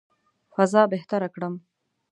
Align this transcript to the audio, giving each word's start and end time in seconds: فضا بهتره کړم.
فضا 0.53 0.81
بهتره 0.91 1.27
کړم. 1.35 1.53